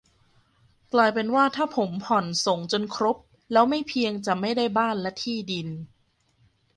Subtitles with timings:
[0.93, 3.17] กลายเป็นว่าถ้าผมผ่อนส่งจนครบ
[3.51, 5.67] แล้วไม่เพียงจะไม่ได้บ้านและที่ดิน